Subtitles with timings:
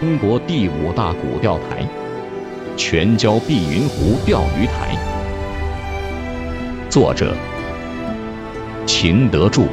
[0.00, 1.84] 中国第五大古钓台——
[2.78, 4.96] 全椒碧云湖钓鱼台。
[6.88, 7.34] 作者：
[8.86, 9.66] 秦德柱。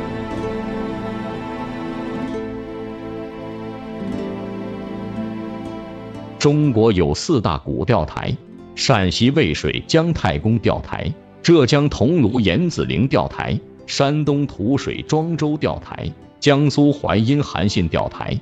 [6.39, 8.36] 中国有四大古钓台：
[8.73, 11.14] 陕西渭水姜太公钓台、
[11.44, 18.36] 浙江桐庐严子陵钓台、山东土水庄周钓台、江苏淮阴韩信钓台。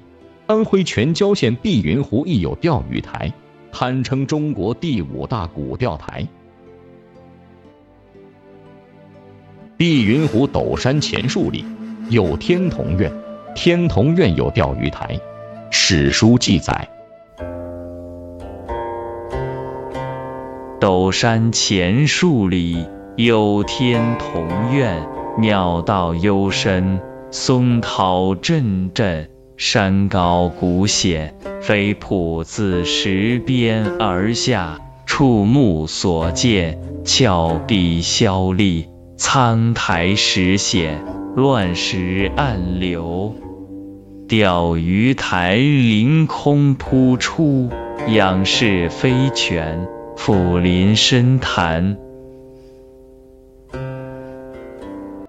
[0.46, 3.32] 安徽全椒县碧云湖亦有钓鱼台，
[3.72, 6.28] 堪称中国第五大古钓台。
[9.78, 11.64] 碧云湖陡山前数里
[12.10, 13.12] 有天童苑，
[13.56, 15.18] 天童苑有钓鱼台。
[15.72, 16.90] 史书记载：
[20.82, 22.86] 陡山前数里
[23.16, 25.08] 有天童苑，
[25.38, 27.00] 庙道幽深，
[27.32, 29.30] 松涛阵阵。
[29.66, 41.06] 山高谷险，飞瀑自石边而下，触目所见，峭壁削砾，苍苔石险，
[41.38, 43.36] 乱石暗流。
[44.28, 47.70] 钓鱼台凌空扑出，
[48.10, 51.96] 仰视飞泉，俯临深潭。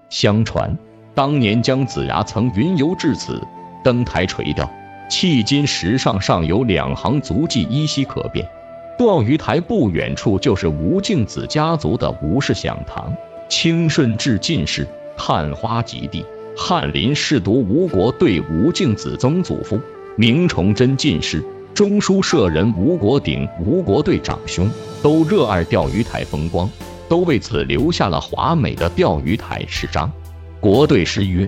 [0.09, 0.77] 相传，
[1.13, 3.41] 当年姜子牙曾云游至此。
[3.85, 4.67] 登台垂钓，
[5.11, 8.49] 迄今石上尚有两行足迹依稀可辨。
[8.97, 13.15] 钓鱼台不远处就是吴敬梓家族的吴氏享堂，
[13.47, 16.25] 清顺治进士，探花及第，
[16.57, 19.79] 翰林侍读吴国对吴敬梓曾祖父
[20.17, 24.67] 明崇祯进士，中书舍人吴国鼎，吴国对长兄
[25.03, 26.67] 都热爱钓鱼台风光，
[27.07, 30.11] 都为此留下了华美的钓鱼台诗章。
[30.59, 31.47] 国对诗曰。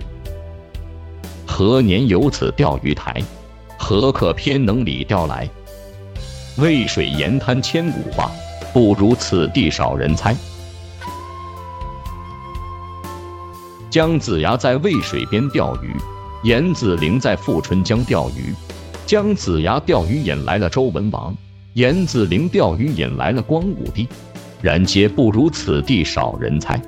[1.58, 3.20] 何年有此钓鱼台？
[3.76, 5.50] 何客偏能里钓来？
[6.58, 8.30] 渭水沿滩千古话，
[8.72, 10.36] 不如此地少人猜。
[13.90, 15.92] 姜子牙在渭水边钓鱼，
[16.44, 18.54] 严子陵在富春江钓鱼。
[19.04, 21.36] 姜子牙钓鱼引来了周文王，
[21.72, 24.06] 严子陵钓鱼引来了光武帝，
[24.62, 26.80] 然皆不如此地少人猜。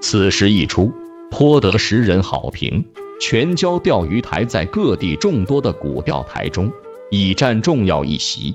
[0.00, 0.92] 此时一出。
[1.30, 2.84] 颇得时人好评。
[3.20, 6.70] 全椒钓鱼台在各地众多的古钓台中，
[7.10, 8.54] 已占重要一席。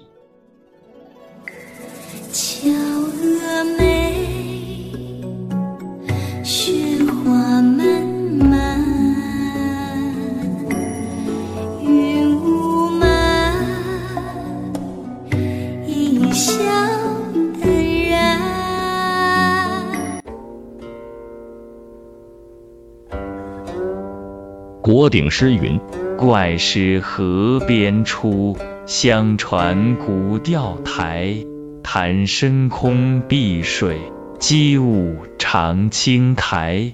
[24.94, 25.80] 国鼎诗云
[26.20, 28.56] ：“怪石河边出，
[28.86, 31.36] 相传古钓台。
[31.81, 33.98] 潭深空碧水，
[34.38, 36.94] 积雾长青苔。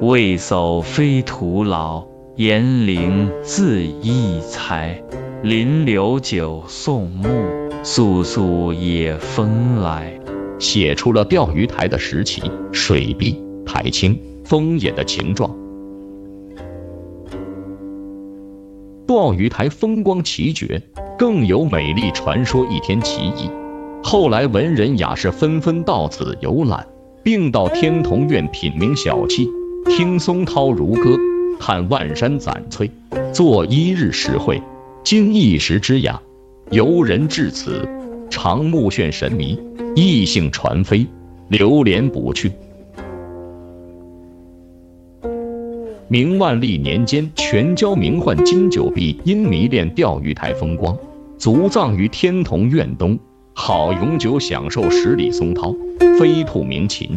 [0.00, 5.04] 未叟非徒劳，严陵自异才。
[5.44, 7.28] 临流酒送暮，
[7.84, 10.18] 簌簌野风来。”
[10.58, 15.56] 写出了钓鱼台的石奇、水碧、台青、风野的情状。
[19.10, 20.80] 钓鱼台风光奇绝，
[21.18, 23.50] 更有美丽传说一天奇异。
[24.04, 26.86] 后来文人雅士纷纷到此游览，
[27.24, 29.48] 并到天童院品茗小憩，
[29.88, 31.18] 听松涛如歌，
[31.58, 32.88] 看万山攒翠，
[33.34, 34.62] 作一日诗会，
[35.02, 36.22] 经一时之雅。
[36.70, 37.88] 游人至此，
[38.30, 39.58] 常目眩神迷，
[39.96, 41.04] 意兴传飞，
[41.48, 42.52] 流连不去。
[46.12, 50.98] 明万历年间，全椒名宦金九弼因迷恋钓鱼台风光，
[51.38, 53.16] 卒葬于天童苑东，
[53.54, 55.72] 好永久享受十里松涛，
[56.18, 57.10] 飞兔鸣禽。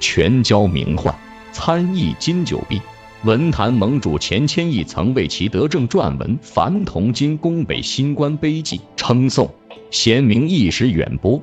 [0.00, 1.14] 全椒名宦，
[1.52, 2.80] 参议金九弼。
[3.24, 9.50] 文坛盟主钱谦益曾为其得正撰文《樊同金宫北新官碑记》，称颂
[9.90, 11.40] 贤明一时远播。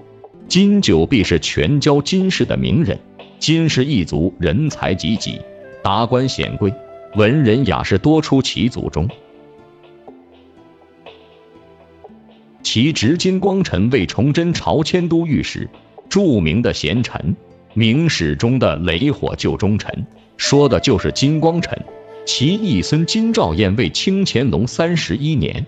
[0.47, 2.99] 金九弼是全椒金氏的名人，
[3.39, 5.41] 金氏一族人才济济，
[5.83, 6.71] 达官显贵、
[7.15, 9.09] 文人雅士多出其族中。
[12.61, 15.67] 其侄金光臣为崇祯朝迁都御史，
[16.09, 17.35] 著名的贤臣，
[17.73, 20.05] 明史中的雷火救忠臣。
[20.41, 21.85] 说的就是金光臣，
[22.25, 25.67] 其义孙金兆彦为清乾隆三十一年，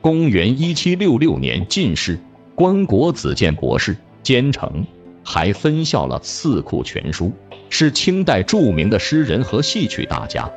[0.00, 2.18] 公元一七六六年进士，
[2.54, 4.86] 官国子监博士，兼程，
[5.22, 7.26] 还分校了《四库全书》，
[7.68, 10.50] 是清代著名的诗人和戏曲大家。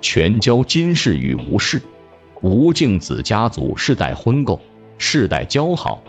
[0.00, 1.82] 全交金氏与吴氏，
[2.40, 4.58] 吴敬梓家族世代婚媾，
[4.96, 6.02] 世代交好。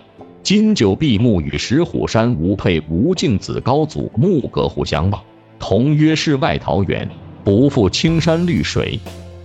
[0.45, 5.19] 金九闭墓与石虎山吴佩吴敬子高祖墓隔湖相望，
[5.57, 7.09] 同曰世外桃源，
[7.43, 8.99] 不负青山绿水，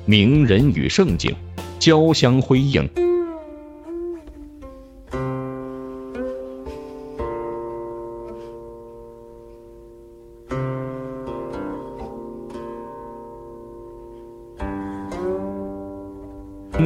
[0.05, 1.35] 名人与胜景
[1.79, 2.87] 交相辉映。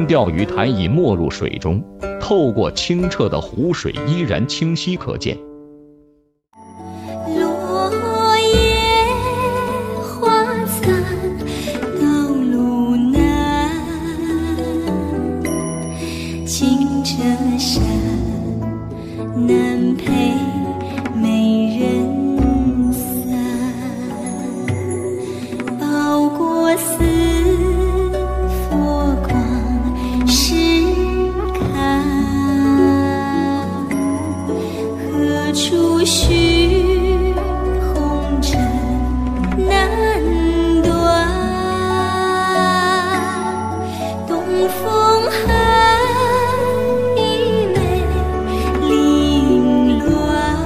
[0.07, 1.83] 钓鱼台已没入水中，
[2.25, 5.39] 透过清澈的湖水，依然清晰可见。